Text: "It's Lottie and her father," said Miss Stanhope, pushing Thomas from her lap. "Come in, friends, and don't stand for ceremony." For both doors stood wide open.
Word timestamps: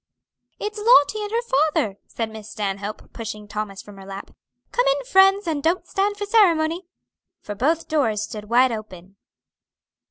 "It's 0.59 0.79
Lottie 0.79 1.21
and 1.21 1.31
her 1.31 1.43
father," 1.43 1.99
said 2.07 2.31
Miss 2.31 2.49
Stanhope, 2.49 3.13
pushing 3.13 3.47
Thomas 3.47 3.83
from 3.83 3.97
her 3.97 4.03
lap. 4.07 4.31
"Come 4.71 4.87
in, 4.87 5.05
friends, 5.05 5.45
and 5.45 5.61
don't 5.61 5.85
stand 5.85 6.17
for 6.17 6.25
ceremony." 6.25 6.87
For 7.39 7.53
both 7.53 7.87
doors 7.87 8.23
stood 8.23 8.45
wide 8.49 8.71
open. 8.71 9.17